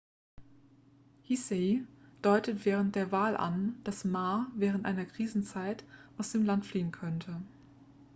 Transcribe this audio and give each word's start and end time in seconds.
hsieh 1.27 1.85
deutete 2.23 2.65
während 2.65 2.95
der 2.95 3.11
wahl 3.11 3.37
an 3.37 3.77
dass 3.83 4.03
ma 4.03 4.49
während 4.55 4.83
einer 4.85 5.05
krisenzeit 5.05 5.83
aus 6.17 6.31
dem 6.31 6.43
land 6.43 6.65
fliehen 6.65 6.91
könnte 6.91 7.39